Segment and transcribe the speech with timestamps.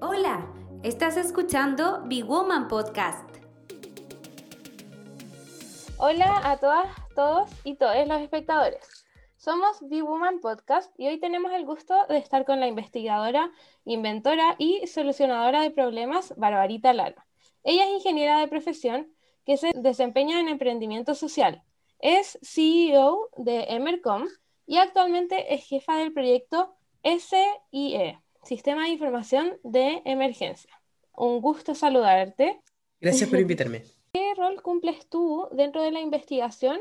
[0.00, 0.46] Hola,
[0.84, 3.28] estás escuchando Big Woman Podcast.
[5.96, 6.86] Hola a todas,
[7.16, 9.06] todos y todos los espectadores.
[9.36, 13.50] Somos Big Woman Podcast y hoy tenemos el gusto de estar con la investigadora,
[13.84, 17.20] inventora y solucionadora de problemas Barbarita Lalo.
[17.64, 19.12] Ella es ingeniera de profesión
[19.44, 21.64] que se desempeña en emprendimiento social.
[21.98, 24.28] Es CEO de Emercom
[24.64, 26.72] y actualmente es jefa del proyecto
[27.02, 30.70] SIE, Sistema de Información de Emergencia.
[31.14, 32.60] Un gusto saludarte.
[33.00, 33.82] Gracias por invitarme.
[34.12, 36.78] ¿Qué rol cumples tú dentro de la investigación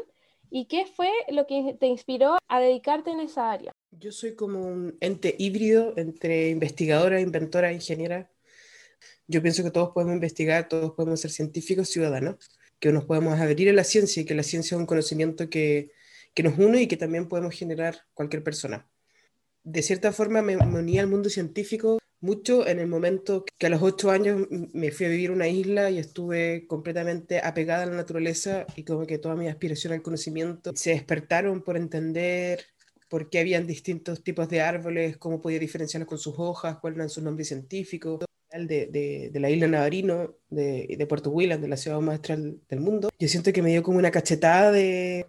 [0.50, 3.72] y qué fue lo que te inspiró a dedicarte en esa área?
[3.92, 8.32] Yo soy como un ente híbrido entre investigadora, inventora, ingeniera.
[9.28, 12.38] Yo pienso que todos podemos investigar, todos podemos ser científicos, ciudadanos,
[12.80, 15.92] que nos podemos abrir a la ciencia y que la ciencia es un conocimiento que,
[16.34, 18.88] que nos une y que también podemos generar cualquier persona.
[19.70, 23.82] De cierta forma me, me al mundo científico mucho en el momento que a los
[23.82, 27.98] ocho años me fui a vivir a una isla y estuve completamente apegada a la
[27.98, 32.64] naturaleza y como que toda mi aspiración al conocimiento se despertaron por entender
[33.10, 37.10] por qué habían distintos tipos de árboles, cómo podía diferenciarlos con sus hojas, cuáles eran
[37.10, 38.22] sus nombres científicos.
[38.50, 43.10] De, de, la isla Navarino, de, Puerto William, de la ciudad más del mundo.
[43.20, 45.28] Yo siento que me dio como una cachetada de,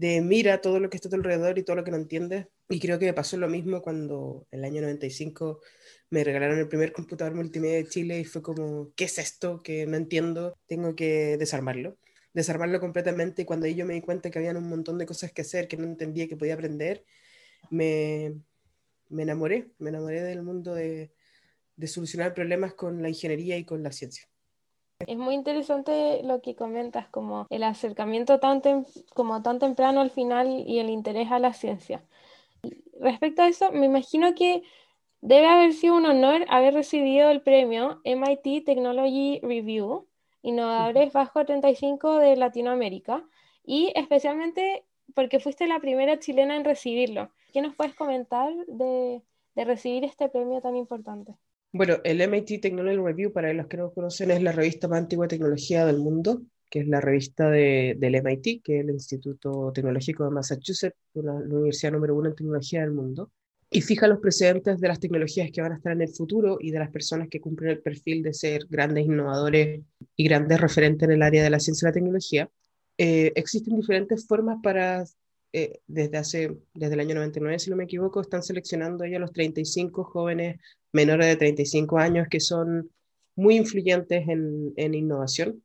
[0.00, 2.46] de mira todo lo que está a tu alrededor y todo lo que no entiendes.
[2.70, 5.60] Y creo que me pasó lo mismo cuando el año 95
[6.08, 9.62] me regalaron el primer computador multimedia de Chile y fue como, ¿qué es esto?
[9.62, 11.98] Que no entiendo, tengo que desarmarlo.
[12.32, 15.42] Desarmarlo completamente y cuando yo me di cuenta que habían un montón de cosas que
[15.42, 17.04] hacer, que no entendía, que podía aprender,
[17.68, 18.40] me,
[19.10, 21.12] me enamoré, me enamoré del mundo de,
[21.76, 24.26] de solucionar problemas con la ingeniería y con la ciencia.
[25.06, 28.84] Es muy interesante lo que comentas, como el acercamiento tan, tem
[29.14, 32.04] como tan temprano al final y el interés a la ciencia.
[33.00, 34.62] Respecto a eso, me imagino que
[35.22, 40.06] debe haber sido un honor haber recibido el premio MIT Technology Review,
[40.42, 43.24] Innovadores Bajo 35 de Latinoamérica,
[43.64, 44.84] y especialmente
[45.14, 47.30] porque fuiste la primera chilena en recibirlo.
[47.52, 49.22] ¿Qué nos puedes comentar de,
[49.54, 51.34] de recibir este premio tan importante?
[51.72, 55.26] Bueno, el MIT Technology Review, para los que no conocen, es la revista más antigua
[55.26, 59.70] de tecnología del mundo, que es la revista de, del MIT, que es el Instituto
[59.72, 63.30] Tecnológico de Massachusetts, la, la universidad número uno en tecnología del mundo,
[63.70, 66.72] y fija los precedentes de las tecnologías que van a estar en el futuro y
[66.72, 69.80] de las personas que cumplen el perfil de ser grandes innovadores
[70.16, 72.50] y grandes referentes en el área de la ciencia y la tecnología.
[72.98, 75.04] Eh, existen diferentes formas para
[75.52, 79.32] eh, desde hace, desde el año 99, si no me equivoco, están seleccionando ya los
[79.32, 80.60] 35 jóvenes
[80.92, 82.90] menores de 35 años que son
[83.34, 85.62] muy influyentes en, en innovación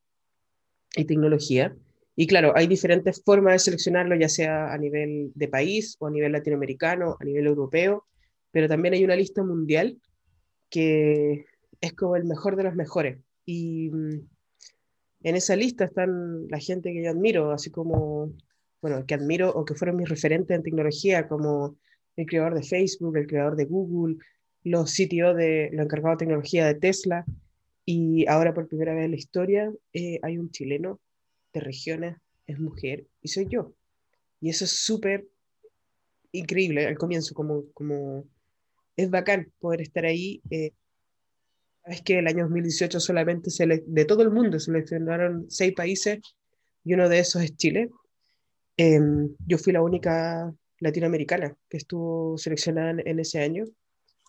[0.95, 1.75] y tecnología.
[2.15, 6.11] Y claro, hay diferentes formas de seleccionarlo, ya sea a nivel de país o a
[6.11, 8.05] nivel latinoamericano, a nivel europeo,
[8.51, 9.99] pero también hay una lista mundial
[10.69, 11.45] que
[11.81, 13.19] es como el mejor de los mejores.
[13.45, 14.27] Y mm,
[15.23, 18.31] en esa lista están la gente que yo admiro, así como
[18.85, 21.75] bueno, que admiro o que fueron mis referentes en tecnología, como
[22.15, 24.17] el creador de Facebook, el creador de Google,
[24.63, 27.25] los CTO de los encargados de tecnología de Tesla,
[27.83, 30.99] y ahora por primera vez en la historia eh, hay un chileno
[31.51, 33.73] de regiones, es mujer, y soy yo.
[34.39, 35.25] Y eso es súper
[36.31, 38.27] increíble al comienzo, como, como
[38.95, 40.43] es bacán poder estar ahí.
[40.51, 40.73] Eh,
[41.85, 46.19] es que el año 2018 solamente se le, de todo el mundo seleccionaron seis países
[46.83, 47.89] y uno de esos es Chile.
[48.77, 48.99] Eh,
[49.47, 53.65] yo fui la única latinoamericana que estuvo seleccionada en, ese año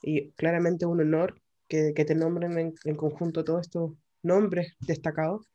[0.02, 3.92] y claramente un honor que, te nombren en, en, conjunto todos estos
[4.22, 5.46] nombres destacados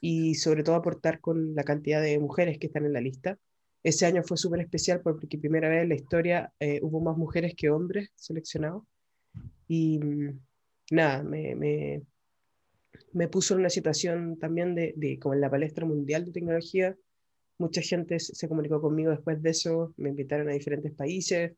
[0.00, 3.38] y sobre todo aportar con la cantidad de mujeres que están en la lista.
[3.82, 7.54] Ese año fue súper especial porque primera vez en la historia eh, hubo más mujeres
[7.56, 8.84] que hombres seleccionados
[9.68, 10.40] y mm,
[10.90, 16.32] nada, me, me, puso en una situación también de como en la palestra mundial de
[16.32, 16.96] tecnología
[17.58, 21.52] mucha gente se comunicó conmigo después de eso, me invitaron a diferentes países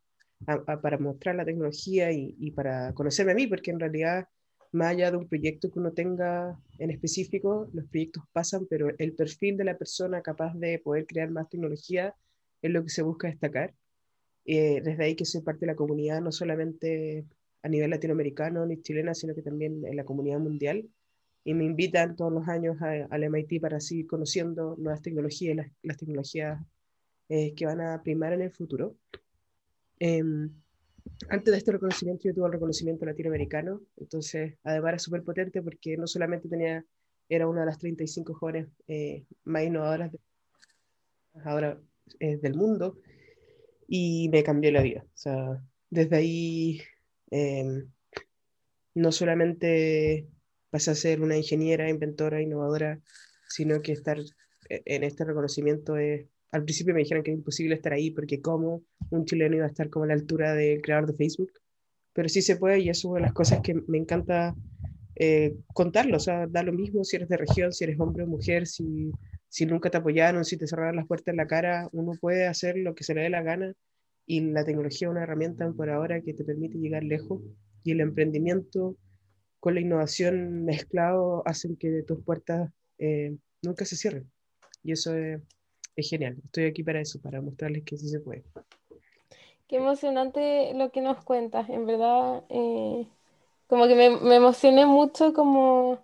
[0.45, 4.29] para mostrar la tecnología y, y, para conocerme a mí, porque en realidad,
[4.73, 9.15] más allá de un proyecto que uno tenga en específico, los proyectos pasan, pero el
[9.15, 12.15] perfil de la persona capaz de poder crear más tecnología
[12.61, 13.75] es lo que se busca destacar.
[14.45, 17.25] Eh, desde ahí que soy parte de la comunidad, no solamente
[17.63, 20.89] a nivel latinoamericano ni chilena, sino que también en la comunidad mundial
[21.47, 25.97] y me invitan todos los años al MIT para seguir conociendo nuevas tecnologías, las, las
[25.97, 26.61] tecnologías
[27.29, 28.97] eh, que van a primar en el futuro.
[30.01, 30.25] Eh,
[31.29, 35.97] antes de este reconocimiento yo tuve el reconocimiento latinoamericano, entonces además era súper potente porque
[35.97, 36.85] no solamente tenía,
[37.29, 40.19] era una de las 35 jóvenes eh, más innovadoras de,
[41.45, 41.81] ahora
[42.19, 42.99] eh, del mundo
[43.87, 45.05] y me cambió la vida.
[45.05, 46.81] O sea, desde ahí
[47.31, 47.89] em,
[48.95, 50.27] no solamente
[50.73, 53.01] vas a ser una ingeniera, inventora, innovadora,
[53.49, 54.19] sino que estar
[54.69, 58.41] e-, en este reconocimiento es, al principio me dijeron que era imposible estar ahí porque
[58.41, 61.53] cómo un chileno iba a estar como a la altura del creador de Facebook,
[62.13, 64.55] pero sí se puede y es una de las cosas que me encanta
[65.17, 68.27] eh, contarlo, o sea, da lo mismo si eres de región, si eres hombre o
[68.27, 69.11] mujer, si,
[69.49, 72.77] si nunca te apoyaron, si te cerraron las puertas en la cara, uno puede hacer
[72.77, 73.73] lo que se le dé la gana
[74.27, 77.41] y la tecnología es una herramienta por ahora que te permite llegar lejos
[77.83, 78.97] y el emprendimiento
[79.61, 84.31] con la innovación mezclado hacen que tus puertas eh, nunca se cierren.
[84.83, 85.41] Y eso es,
[85.97, 86.37] genial.
[86.45, 88.45] Estoy aquí para eso, para mostrarles que sí se puede.
[89.67, 92.45] Qué emocionante lo que nos cuentas, en verdad.
[92.51, 93.07] Eh,
[93.67, 95.99] como que me, me, emocioné mucho como...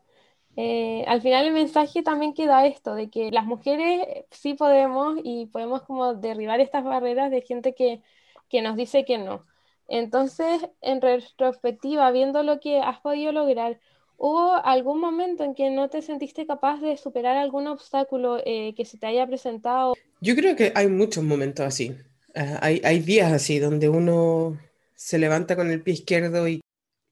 [0.56, 5.46] Eh, al final el mensaje también queda esto, de que las mujeres sí podemos y
[5.46, 8.02] podemos como derribar estas barreras de gente que,
[8.50, 9.46] que nos dice que no.
[9.94, 13.78] Entonces, en retrospectiva, viendo lo que has podido lograr,
[14.24, 18.84] ¿Hubo algún momento en que no te sentiste capaz de superar algún obstáculo eh, que
[18.84, 19.94] se te haya presentado?
[20.20, 21.96] Yo creo que hay muchos momentos así.
[22.36, 24.60] Ah, hay, hay días así donde uno
[24.94, 26.60] se levanta con el pie izquierdo y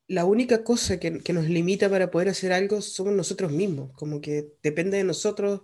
[0.07, 3.91] la única cosa que, que, nos limita para poder hacer algo somos nosotros mismos.
[3.95, 5.63] Como que depende de nosotros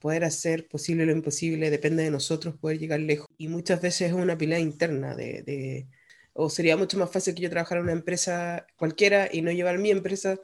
[0.00, 3.28] poder hacer posible lo imposible, depende de nosotros poder llegar lejos.
[3.38, 5.86] Y muchas veces es una pelea interna de, de
[6.34, 9.78] o sería mucho más fácil que yo trabajara en una empresa cualquiera y no llevar
[9.78, 10.38] mi empresa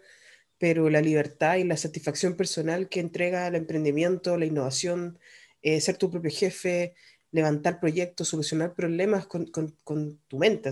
[0.58, 5.18] pero la libertad y la satisfacción personal que entrega el emprendimiento, la innovación,
[5.62, 6.94] eh, ser tu propio jefe,
[7.30, 10.70] levantar proyectos, solucionar problemas con, con, tu mente.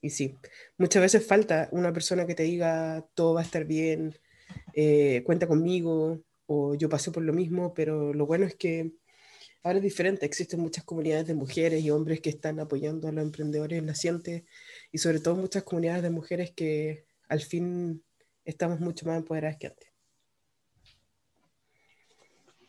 [0.00, 0.36] Y sí,
[0.76, 4.18] muchas veces falta una persona que te diga todo va a estar bien,
[4.74, 8.92] eh, cuenta conmigo, o yo pasé por lo mismo, pero lo bueno es que
[9.62, 13.24] ahora es diferente, existen muchas comunidades de mujeres y hombres que están apoyando a los
[13.24, 14.44] emprendedores nacientes
[14.90, 18.02] y sobre todo muchas comunidades de mujeres que al fin
[18.44, 19.92] estamos mucho más empoderadas que antes.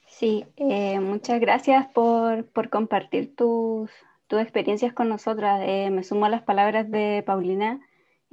[0.07, 3.89] Sí, eh, muchas gracias por, compartir tus,
[4.29, 5.61] experiencias con nosotras.
[5.63, 7.79] Eh, me sumo a las palabras de Paulina.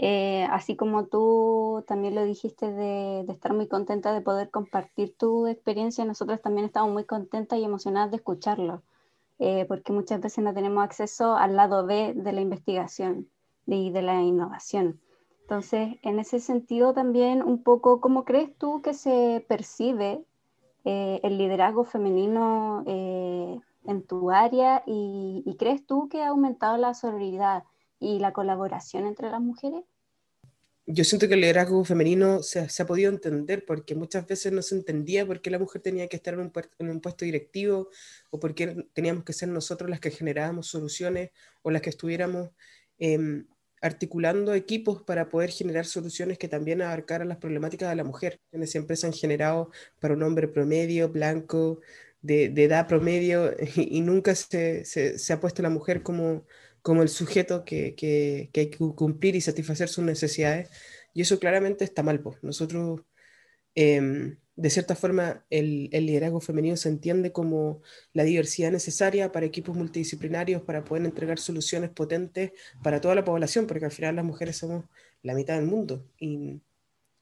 [0.02, 5.14] Eh, así como tú también lo dijiste de, de, estar muy contenta de poder compartir
[5.16, 8.82] tu experiencia, nosotros también estamos muy contentas y emocionadas de escucharlo,
[9.68, 13.28] porque muchas veces no tenemos acceso al lado B de la investigación
[13.66, 15.00] y de la innovación.
[15.50, 20.24] Entonces, en ese sentido también un poco, ¿cómo crees tú que se percibe
[20.84, 26.94] eh, el liderazgo femenino eh, en tu área y, crees tú que ha aumentado la
[26.94, 27.64] solidaridad
[27.98, 29.82] y la colaboración entre las mujeres?
[30.92, 34.74] Yo siento que el liderazgo femenino se, ha podido entender porque muchas veces no se
[34.74, 36.40] entendía por qué la mujer tenía que estar en
[36.90, 37.90] un, puesto directivo
[38.30, 41.30] o por qué teníamos que ser nosotros las que generábamos soluciones
[41.62, 42.50] o las que estuviéramos
[42.98, 43.46] em,
[43.80, 48.40] articulando equipos para poder generar soluciones que también abarcaran las problemáticas de la mujer.
[48.64, 49.70] Siempre se han generado
[50.00, 51.80] para un hombre promedio, blanco,
[52.22, 54.84] de, edad promedio, y, nunca se,
[55.30, 56.44] ha puesto la mujer como,
[56.82, 60.70] como el sujeto que, que, hay que cumplir y satisfacer sus necesidades.
[61.14, 62.20] Y eso claramente está mal.
[62.20, 62.42] Pues.
[62.42, 63.02] Nosotros...
[63.74, 67.80] Eh, de cierta forma, el, liderazgo femenino se entiende como
[68.12, 73.66] la diversidad necesaria para equipos multidisciplinarios para poder entregar soluciones potentes para toda la población,
[73.66, 74.84] porque al final las mujeres somos
[75.22, 76.60] la mitad del mundo y,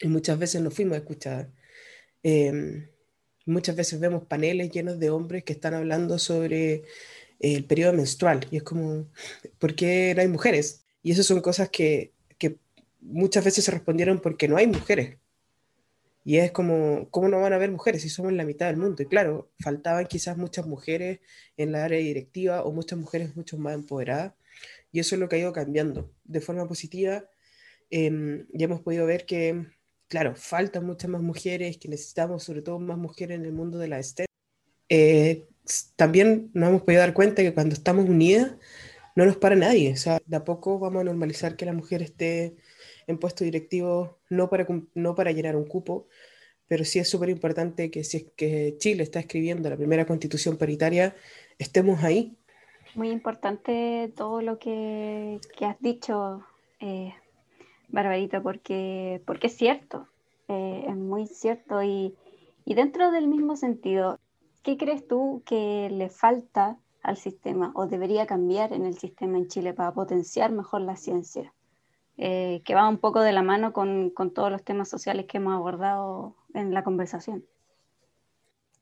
[0.05, 1.49] muchas veces nos fuimos escuchadas.
[2.25, 2.89] Eh,
[3.47, 6.83] muchas veces vemos paneles llenos de hombres que están hablando sobre
[7.41, 9.07] el periodo menstrual y es como,
[9.59, 10.85] ¿por qué no hay mujeres?
[11.03, 12.59] Y esas son cosas que, que
[13.01, 15.19] muchas veces se respondieron porque no hay mujeres
[16.29, 19.03] y es como, ¿cómo no van a haber mujeres si somos la mitad del mundo?
[19.03, 21.21] Y claro, faltaban quizás muchas mujeres
[21.57, 24.35] en la área directiva o muchas mujeres mucho más empoderadas.
[24.93, 26.13] Y eso es lo que ha ido cambiando.
[26.25, 27.25] De forma positiva,
[27.91, 29.69] eh, ya hemos podido ver que,
[30.07, 33.89] claro, faltan muchas más mujeres, que necesitamos sobre todo más mujeres en el mundo de
[33.89, 34.27] la STEM.
[35.97, 38.53] También nos hemos podido dar cuenta que cuando estamos unidas,
[39.15, 39.93] no nos para nadie.
[39.93, 42.57] O sea, de a poco vamos a normalizar que la mujer esté
[43.09, 46.07] en puestos directivos, no para, no para llenar un cupo,
[46.69, 50.57] pero sí es súper importante que si es que Chile está escribiendo la primera constitución
[50.57, 51.17] paritaria,
[51.59, 52.37] estemos ahí.
[52.95, 56.45] Muy importante todo lo que, que has dicho,
[56.81, 57.15] eh,
[57.89, 60.07] Barbarita, porque, porque es cierto,
[60.49, 61.83] eh, es muy cierto.
[61.83, 62.15] Y,
[62.65, 64.21] y dentro del mismo sentido,
[64.69, 69.49] ¿qué crees tú que le falta al sistema o debería cambiar en el sistema en
[69.49, 71.55] Chile para potenciar mejor la ciencia?
[72.19, 75.39] Eh, que va un poco de la mano con, con, todos los temas sociales que
[75.39, 77.47] hemos abordado en la conversación.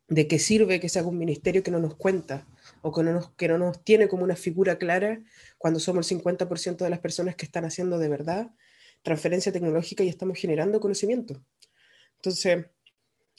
[0.09, 2.45] ¿De qué sirve que sea un ministerio que no nos cuenta
[2.81, 5.21] o que no nos, que no nos tiene como una figura clara
[5.57, 8.51] cuando somos el 50% de las personas que están haciendo de verdad
[9.03, 11.41] transferencia tecnológica y estamos generando conocimiento.
[12.17, 12.65] Entonces,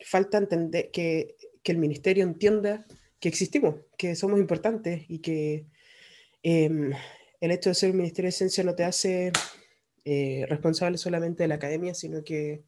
[0.05, 2.87] falta entender que, que el ministerio entienda
[3.21, 5.67] que existimos, que somos importantes y que
[6.43, 6.93] em,
[7.41, 9.33] el hecho de ser un ministerio de ciencia no te hace
[10.05, 12.65] eh, responsable solamente de la academia, sino que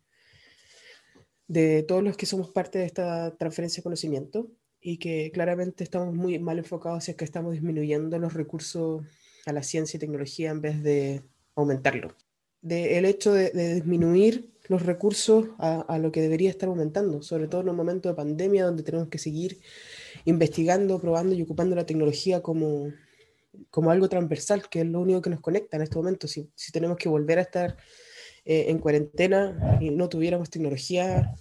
[1.48, 6.14] de todos los que somos parte de esta transferencia de conocimiento y que claramente estamos
[6.14, 9.04] muy mal enfocados hacia que estamos disminuyendo los recursos
[9.46, 11.22] a la ciencia y tecnología en vez de
[11.54, 12.14] aumentarlo.
[12.62, 17.62] De el hecho de, disminuir los recursos a, lo que debería estar aumentando, sobre todo
[17.62, 19.58] en un momento de pandemia donde tenemos que seguir
[20.26, 22.92] investigando, probando y ocupando la tecnología como,
[23.68, 26.28] como algo transversal, que es lo único que nos conecta en este momento.
[26.28, 27.76] Si, si tenemos que volver a estar
[28.44, 31.34] eh, en cuarentena y no tuviéramos tecnología,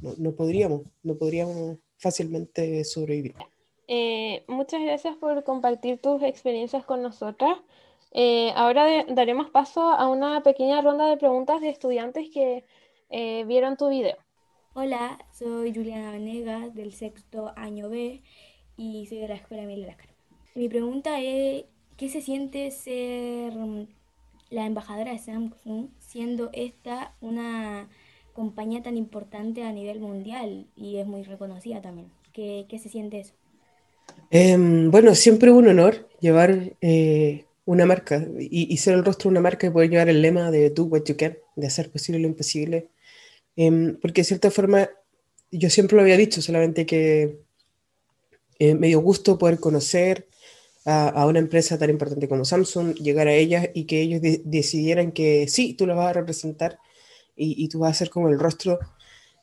[0.00, 3.34] no, no, podríamos, no podríamos fácilmente sobrevivir.
[3.88, 7.58] Eh, muchas gracias por compartir tus experiencias con nosotras.
[8.12, 12.64] Eh, ahora de, daremos paso a una pequeña ronda de preguntas de estudiantes que
[13.08, 14.16] eh, vieron tu video.
[14.74, 18.22] Hola, soy Juliana Venegas del sexto año B
[18.76, 20.08] y soy de la Escuela Emilia Lascar.
[20.54, 21.64] Mi pregunta es,
[21.96, 23.52] ¿qué se siente ser
[24.50, 27.88] la embajadora de Samsung siendo esta una
[28.32, 32.10] compañía tan importante a nivel mundial y es muy reconocida también?
[32.32, 33.34] ¿Qué, qué se siente eso?
[34.30, 39.32] Eh, bueno, siempre un honor llevar eh, una marca y, y, ser el rostro de
[39.32, 42.20] una marca y poder llevar el lema de Do What You Can, de hacer posible
[42.20, 42.90] lo imposible.
[43.56, 44.90] Eh, porque de cierta forma,
[45.50, 47.40] yo siempre lo había dicho, solamente que
[48.58, 50.28] eh, me dio gusto poder conocer
[50.84, 54.42] a, a, una empresa tan importante como Samsung, llegar a ellas y que ellos de
[54.44, 56.78] decidieran que sí, tú la vas a representar
[57.36, 58.78] y, y, tú vas a ser como el rostro.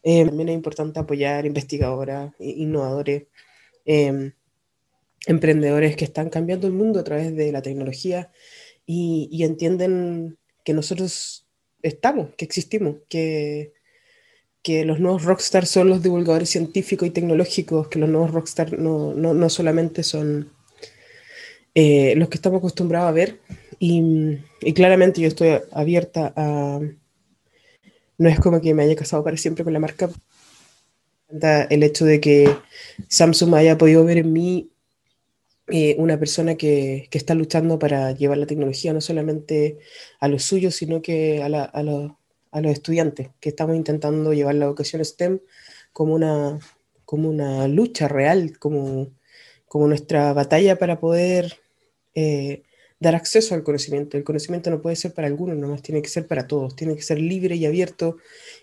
[0.03, 3.24] Eh, también es importante apoyar investigadoras, innovadores,
[3.86, 4.33] eh,
[5.25, 8.31] emprendedores que están cambiando el mundo a través de la tecnología
[8.86, 11.47] y, y entienden que nosotros
[11.81, 13.74] estamos, que existimos, que,
[14.62, 19.13] que los nuevos rockstars son los divulgadores científicos y tecnológicos, que los nuevos rockstars no,
[19.13, 20.51] no, no solamente son
[21.74, 23.39] eh, los que estamos acostumbrados a ver.
[23.79, 26.79] Y, y, claramente yo estoy abierta a...
[28.17, 30.09] No es como que me haya casado para siempre con la marca.
[31.69, 32.50] El hecho de que
[33.09, 34.71] Samsung haya podido ver en mí
[35.69, 39.79] eh, una persona que, que, está luchando para llevar la tecnología no solamente
[40.19, 42.12] a los suyos, sino que a, la, a, los,
[42.51, 45.39] a, los estudiantes, que estamos intentando llevar la educación STEM
[45.91, 46.59] como una,
[47.05, 49.09] como una lucha real, como,
[49.67, 51.59] como nuestra batalla para poder
[52.15, 52.63] eh,
[53.00, 54.17] dar acceso al conocimiento.
[54.17, 57.01] El conocimiento no puede ser para algunos, nomás tiene que ser para todos, tiene que
[57.01, 58.17] ser libre y abierto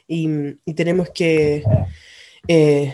[0.09, 0.29] y,
[0.65, 1.65] y tenemos que
[2.49, 2.93] eh,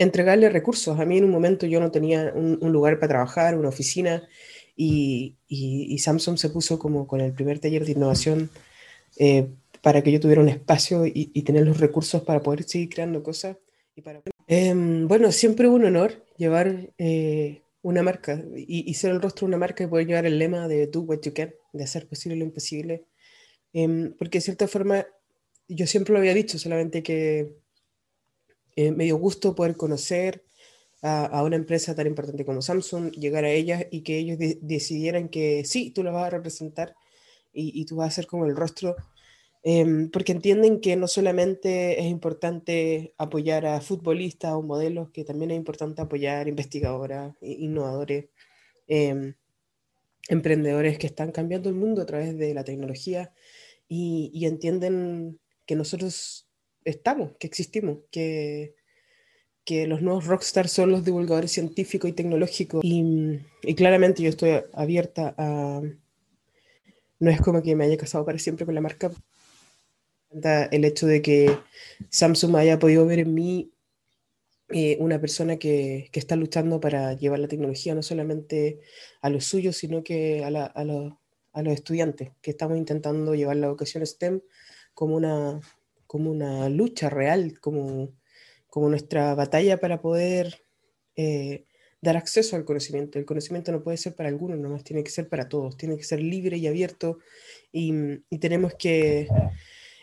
[0.00, 0.98] entregarle recursos.
[0.98, 4.26] A mí en un momento yo no tenía un, lugar para trabajar, una oficina
[4.74, 8.50] y, y, Samsung se puso como con el primer taller de innovación
[9.18, 9.48] eh,
[9.82, 13.58] para que yo tuviera un espacio y, tener los recursos para poder seguir creando cosas.
[13.94, 14.22] Y para...
[14.46, 19.58] Eh, bueno, siempre un honor llevar eh, una marca y, ser el rostro de una
[19.58, 22.44] marca y poder llevar el lema de Do What You Can, de hacer posible lo
[22.44, 23.04] imposible.
[23.74, 25.06] Eh, porque de cierta forma,
[25.68, 27.59] yo siempre lo había dicho, solamente que
[28.86, 30.44] eh, me dio gusto poder conocer
[31.02, 35.28] a, una empresa tan importante como Samsung, llegar a ellas y que ellos de decidieran
[35.30, 36.94] que sí, tú la vas a representar
[37.52, 38.96] y, y, tú vas a ser como el rostro
[39.62, 45.50] eh, porque entienden que no solamente es importante apoyar a futbolistas o modelos, que también
[45.50, 48.26] es importante apoyar investigadoras, innovadores,
[48.88, 49.34] eh,
[50.28, 53.32] emprendedores que están cambiando el mundo a través de la tecnología
[53.88, 56.48] y, entienden que nosotros
[56.84, 58.74] estamos, que existimos, que,
[59.64, 62.84] que los nuevos rockstars son los divulgadores científicos y tecnológicos.
[62.84, 65.82] Y, y claramente yo estoy abierta a...
[67.18, 69.12] No es como que me haya casado para siempre con la marca,
[70.70, 71.58] el hecho de que
[72.08, 73.72] Samsung haya podido ver en mí
[74.68, 78.80] eh, una persona que, que, está luchando para llevar la tecnología no solamente
[79.20, 81.12] a los suyos, sino que a, la, a, los,
[81.52, 84.40] a, los estudiantes, que estamos intentando llevar la educación STEM
[84.94, 85.60] como una,
[86.10, 88.12] como una lucha real, como,
[88.66, 90.60] como nuestra batalla para poder
[91.14, 91.66] eh,
[92.00, 93.20] dar acceso al conocimiento.
[93.20, 96.02] El conocimiento no puede ser para algunos, nomás tiene que ser para todos, tiene que
[96.02, 97.20] ser libre y abierto
[97.70, 97.94] y,
[98.28, 99.28] y tenemos que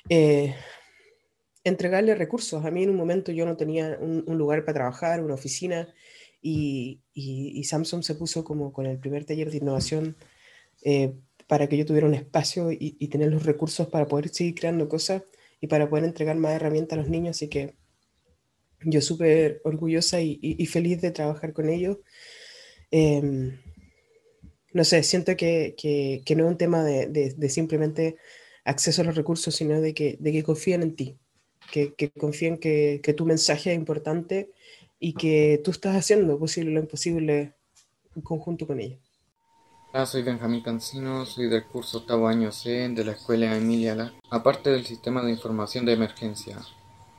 [0.08, 0.56] eh,
[1.66, 2.64] entregarle recursos.
[2.64, 5.94] A mí en un momento yo no tenía un, lugar para trabajar, una oficina,
[6.42, 10.16] y, y, Samsung se puso como con el primer taller de innovación
[10.84, 11.16] eh,
[11.48, 15.24] para que yo tuviera un espacio y, tener los recursos para poder seguir creando cosas
[15.62, 17.38] y para poder entregar más herramientas a los niños.
[17.38, 17.76] Así que
[18.82, 21.98] yo súper orgullosa y, feliz de trabajar con ellos.
[22.92, 23.52] Eh,
[24.74, 28.18] no sé, siento que, que, no es un tema de, simplemente
[28.64, 31.18] acceso a los recursos, sino de que, de que confíen en ti,
[31.72, 34.52] que, que confíen que tu mensaje es importante
[35.00, 37.54] y que tú estás haciendo posible lo imposible
[38.16, 39.07] en conjunto con ellos.
[39.98, 44.14] Hola, soy Benjamín Cancino, soy del curso octavo año C de la Escuela Emilia La.
[44.30, 46.60] Aparte del sistema de información de emergencia,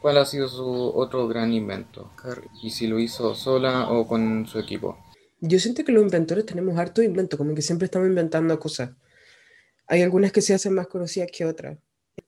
[0.00, 2.12] ¿cuál ha sido su otro gran invento?
[2.62, 4.96] Y si lo hizo sola o con su equipo.
[5.40, 8.90] Yo siento que los inventores tenemos harto invento, como que siempre estamos inventando cosas.
[9.88, 11.78] Hay algunas que se hacen más conocidas que otras.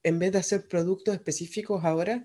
[0.02, 2.24] En vez de hacer productos específicos ahora,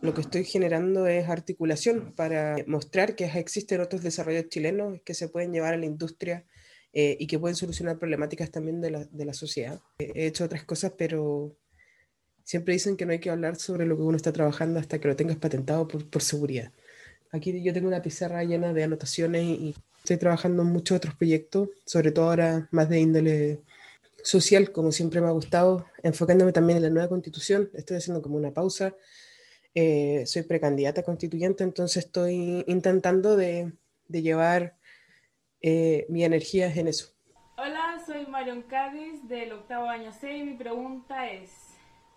[0.00, 5.28] lo que estoy generando es articulación para mostrar que existen otros desarrollos chilenos que se
[5.28, 6.46] pueden llevar a la industria
[6.94, 9.80] eh, y que pueden solucionar problemáticas también de la, de la sociedad.
[9.98, 11.56] He hecho otras cosas, pero
[12.44, 15.08] siempre dicen que no hay que hablar sobre lo que uno está trabajando hasta que
[15.08, 16.72] lo tengas patentado por, por seguridad.
[17.32, 21.68] Aquí yo tengo una pizarra llena de anotaciones y estoy trabajando en muchos otros proyectos,
[21.84, 23.60] sobre todo ahora más de índole
[24.22, 27.70] social, como siempre me ha gustado, enfocándome también en la nueva constitución.
[27.74, 28.94] Estoy haciendo como una pausa.
[29.74, 33.72] Eh, soy precandidata constituyente, entonces estoy intentando de,
[34.06, 34.76] de llevar
[35.66, 37.06] eh, mi energía en eso.
[37.56, 41.50] Hola, soy Marion Cádiz del octavo año C y mi pregunta es,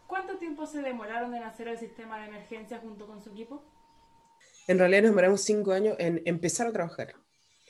[0.05, 3.63] ¿cuánto tiempo se demoraron en hacer el sistema de emergencia junto con su equipo?
[4.67, 7.15] En realidad nos demoramos cinco años en empezar a trabajar,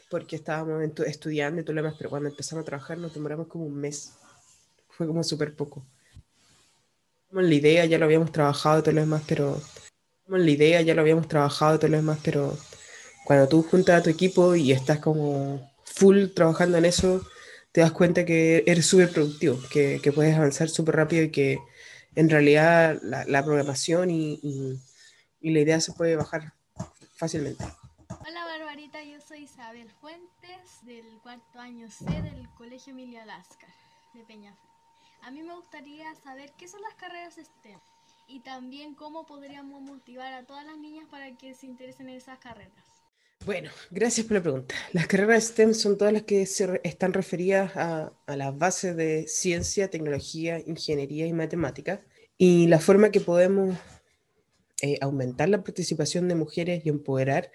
[0.09, 3.65] porque estábamos estudiando y todo lo demás, pero cuando empezamos a trabajar nos demoramos como
[3.65, 4.17] un mes.
[4.89, 5.85] Fue como súper poco.
[7.29, 9.61] Como la idea, ya lo habíamos trabajado y todo lo demás, pero...
[10.25, 12.57] Como la idea, ya lo habíamos trabajado y todo lo demás, pero
[13.27, 17.27] cuando tú juntas a tu equipo y estás como full trabajando en eso,
[17.73, 21.59] te das cuenta que eres súper productivo, que, puedes avanzar súper rápido y que
[22.15, 24.79] en realidad la, programación y,
[25.41, 26.53] la idea se puede bajar
[27.17, 27.65] fácilmente.
[28.25, 33.69] Hola Barbarita, yo soy Isabel Fuentes del cuarto año C del Colegio Emilia Lascar
[34.13, 34.69] de Peñafre.
[35.23, 37.79] A mí me gustaría saber qué son las carreras STEM
[38.29, 42.39] y también cómo podríamos motivar a todas las niñas para que se interesen en esas
[42.39, 42.86] carreras.
[43.47, 44.75] Bueno, gracias por la pregunta.
[44.91, 49.25] Las carreras STEM son todas las que se están referidas a, a las bases de
[49.25, 52.01] ciencia, tecnología, ingeniería y matemáticas.
[52.37, 53.77] Y la forma que podemos
[54.81, 57.49] eh, aumentar la participación de mujeres y empoderar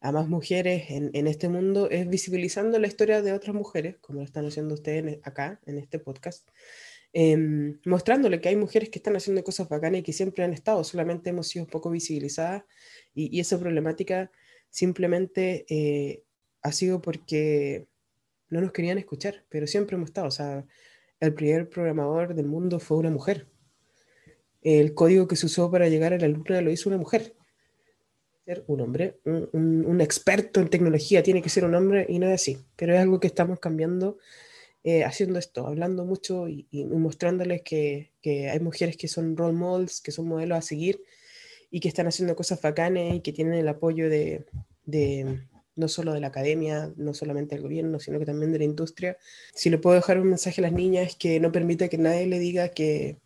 [0.00, 4.20] a más mujeres en, en, este mundo es visibilizando la historia de otras mujeres, como
[4.20, 6.48] lo están haciendo ustedes acá, en este podcast,
[7.12, 7.36] eh,
[7.84, 11.28] mostrándole que hay mujeres que están haciendo cosas bacanas y que siempre han estado, solamente
[11.28, 12.64] hemos sido poco visibilizadas
[13.14, 14.30] y, y esa problemática
[14.70, 16.24] simplemente eh,
[16.62, 17.86] ha sido porque
[18.50, 20.28] no nos querían escuchar, pero siempre hemos estado.
[20.28, 20.64] O sea,
[21.20, 23.46] el primer programador del mundo fue una mujer.
[24.62, 27.34] El código que se usó para llegar a la luna lo hizo una mujer.
[28.44, 32.26] Ser un hombre, un, un, experto en tecnología tiene que ser un hombre y no
[32.28, 32.58] es así.
[32.76, 34.18] Pero es algo que estamos cambiando
[34.84, 39.52] eh, haciendo esto, hablando mucho y, y mostrándoles que, que, hay mujeres que son role
[39.52, 41.02] models, que son modelos a seguir
[41.70, 44.46] y que están haciendo cosas bacanes y que tienen el apoyo de,
[45.76, 49.18] no solo de la academia, no solamente del gobierno, sino que también de la industria.
[49.54, 52.38] Si le puedo dejar un mensaje a las niñas que no permite que nadie le
[52.38, 53.18] diga que,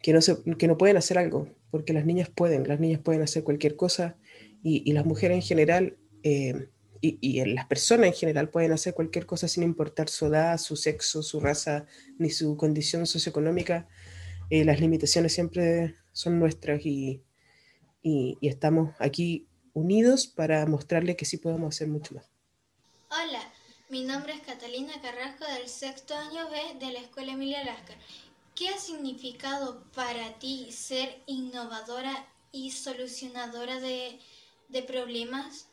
[0.00, 3.22] que, no, se, que no pueden hacer algo, porque las niñas pueden, las niñas pueden
[3.22, 4.16] hacer cualquier cosa
[4.62, 6.68] y, las mujeres en general eh,
[7.00, 10.76] y, y, las personas en general pueden hacer cualquier cosa sin importar su edad, su
[10.76, 11.86] sexo, su raza,
[12.18, 13.88] ni su condición socioeconómica.
[14.48, 17.22] Eh, las limitaciones siempre son nuestras y,
[18.04, 22.30] y, y, estamos aquí unidos para mostrarle que sí podemos hacer mucho más.
[23.10, 23.40] Hola,
[23.88, 27.96] mi nombre es Catalina Carrasco del sexto año B de la Escuela Emilia Lascar.
[28.54, 34.20] ¿Qué ha significado para ti ser innovadora y solucionadora de,
[34.68, 35.68] de problemas?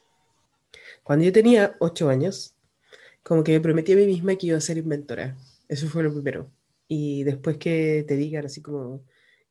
[1.04, 2.56] Cuando yo tenía ocho años,
[3.24, 5.38] como que me prometí a mí misma que iba a ser inventora.
[5.68, 6.50] Eso fue lo primero.
[6.88, 9.04] Y después que te digan así como,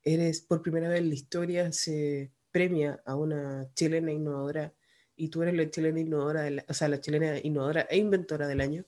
[0.03, 4.73] eres por primera vez en la historia, se premia a una chilena innovadora
[5.15, 8.85] y tú eres la chilena innovadora, o sea, la chilena innovadora e inventora del año,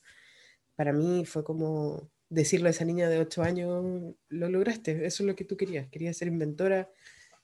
[0.76, 5.28] para mí fue como decirle a esa niña de 8 años, lo lograste, eso es
[5.28, 6.90] lo que tú querías, querías ser inventora,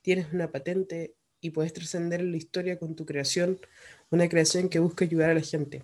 [0.01, 3.59] tienes una patente y puedes trascender la historia con tu creación,
[4.09, 5.83] una creación que busca ayudar a la gente.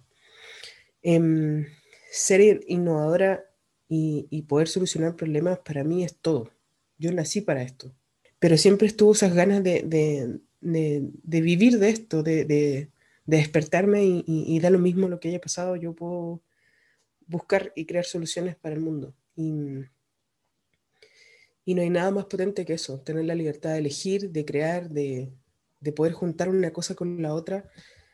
[1.04, 1.68] Eh,
[2.12, 3.46] ser innovadora
[3.88, 6.50] y poder solucionar problemas para mí es todo.
[6.98, 7.96] Yo nací para esto
[8.46, 12.92] pero siempre estuvo esas ganas de, de, de, de vivir de esto, de,
[13.26, 16.44] despertarme y, y, y, da lo mismo lo que haya pasado, yo puedo
[17.26, 19.16] buscar y crear soluciones para el mundo.
[19.36, 19.52] Y,
[21.66, 24.92] y no hay nada más potente que eso, tener la libertad de elegir, de crear,
[24.92, 25.32] de,
[25.96, 27.68] poder juntar una cosa con la otra,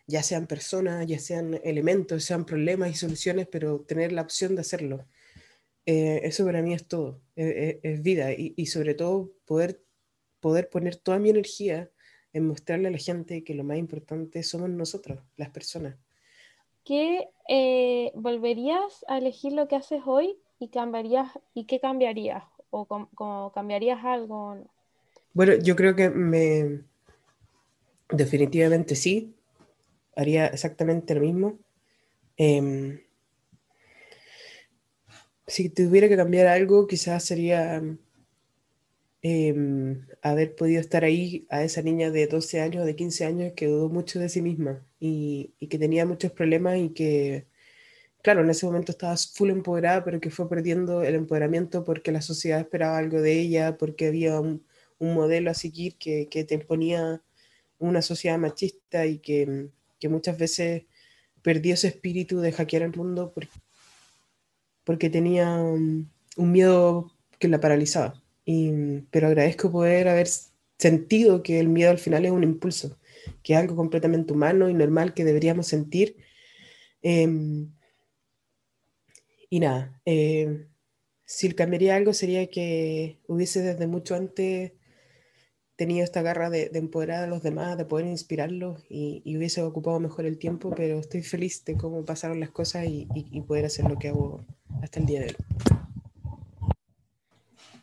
[0.08, 4.62] ya sean personas, ya sean elementos, sean problemas y soluciones, pero tener la opción de
[4.62, 5.06] hacerlo.
[5.86, 9.82] eh, eso para mí es todo, es, es vida y, y, sobre todo poder,
[10.42, 11.90] poder poner toda mi energía
[12.34, 15.96] en mostrarle a la gente que lo más importante somos nosotros, las personas.
[16.84, 22.86] ¿Qué eh, volverías a elegir lo que haces hoy y cambiarías y qué cambiarías o
[22.86, 23.08] com,
[23.54, 24.58] cambiarías algo?
[25.34, 26.82] Bueno, yo creo que me
[28.10, 29.36] definitivamente sí
[30.16, 31.60] haría exactamente lo mismo.
[32.38, 33.06] Eh,
[35.48, 37.82] si tuviera que cambiar algo, quizás sería
[39.24, 39.54] eh,
[40.22, 43.90] haber podido estar ahí a esa niña de 12 años, de 15 años, que dudó
[43.90, 47.48] mucho de sí misma y, que tenía muchos problemas y que,
[48.24, 52.22] claro, en ese momento estaba full empoderada, pero que fue perdiendo el empoderamiento porque la
[52.22, 54.66] sociedad esperaba algo de ella, porque había un,
[55.00, 57.24] modelo a seguir que, que, te imponía
[57.80, 59.70] una sociedad machista y que,
[60.10, 60.84] muchas veces
[61.44, 63.52] perdió ese espíritu de hackear el mundo porque
[64.84, 68.22] porque tenía un miedo que la paralizaba.
[68.54, 70.28] Y, pero agradezco poder haber
[70.78, 73.00] sentido que el miedo al final es un impulso,
[73.44, 76.18] que es algo completamente humano y normal que deberíamos sentir.
[77.02, 77.30] Eh,
[79.50, 80.68] y nada, eh,
[81.24, 84.74] si cambiaría algo sería que hubiese desde mucho antes
[85.78, 89.62] tenido esta garra de, de empoderar a los demás, de poder inspirarlos y, y, hubiese
[89.62, 93.42] ocupado mejor el tiempo, pero estoy feliz de cómo pasaron las cosas y, y, y
[93.42, 94.46] poder hacer lo que hago
[94.82, 95.81] hasta el día de hoy.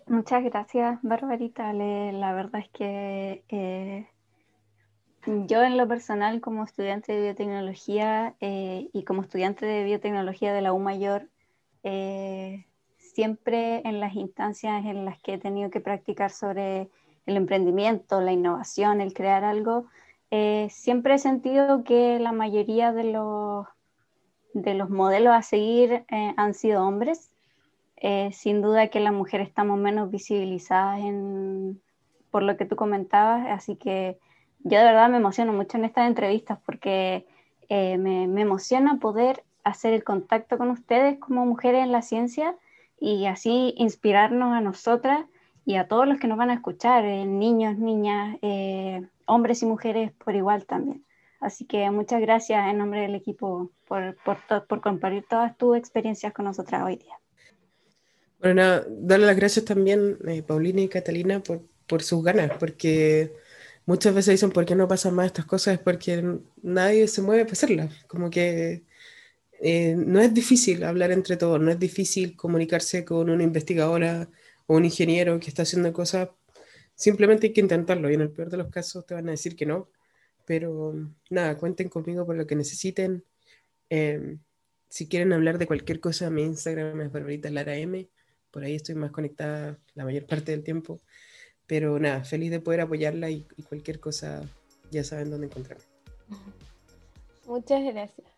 [0.08, 1.70] Muchas gracias, Barbarita.
[1.74, 4.08] La verdad es que eh,
[5.46, 10.62] yo en lo personal, como estudiante de biotecnología eh, y como estudiante de biotecnología de
[10.62, 11.28] la U Mayor,
[11.82, 12.64] eh,
[12.96, 16.88] siempre en las instancias en las que he tenido que practicar sobre
[17.26, 19.88] el emprendimiento, la innovación, el crear algo,
[20.70, 23.66] siempre he sentido que la mayoría de los
[24.54, 27.30] de los modelos a seguir han sido hombres.
[28.00, 31.00] Eh, sin duda que las mujeres estamos menos visibilizadas
[32.30, 34.18] por lo que tú comentabas, así que
[34.60, 37.26] yo de verdad me emociono mucho en estas entrevistas porque
[37.68, 42.56] eh, me, emociona poder hacer el contacto con ustedes como mujeres en la ciencia
[42.98, 45.26] y así inspirarnos a nosotras
[45.64, 49.66] y a todos los que nos van a escuchar, eh, niños, niñas, eh, hombres y
[49.66, 51.04] mujeres por igual también.
[51.40, 56.46] Así que muchas gracias en nombre del equipo por, por compartir todas tus experiencias con
[56.46, 57.18] nosotras hoy día.
[58.38, 62.52] Bueno, nada, darle las gracias también a eh, Paulina y Catalina por, por sus ganas,
[62.58, 63.32] porque
[63.86, 66.24] muchas veces dicen por qué no pasan más estas cosas, es porque
[66.62, 68.04] nadie se mueve para hacerlas.
[68.06, 68.84] Como que
[69.60, 74.28] eh, no es difícil hablar entre todos, no es difícil comunicarse con una investigadora
[74.66, 76.28] o un ingeniero que está haciendo cosas,
[76.94, 79.56] simplemente hay que intentarlo y en el peor de los casos te van a decir
[79.56, 79.90] que no,
[80.46, 80.94] pero
[81.30, 83.24] nada, cuenten conmigo por lo que necesiten.
[83.90, 84.36] Eh,
[84.88, 88.08] si quieren hablar de cualquier cosa, mi Instagram es Barbarita Lara M.
[88.50, 91.00] Por ahí estoy más conectada la mayor parte del tiempo.
[91.66, 94.42] Pero nada, feliz de poder apoyarla y, cualquier cosa
[94.90, 95.84] ya saben dónde encontrarme.
[97.46, 98.37] Muchas gracias.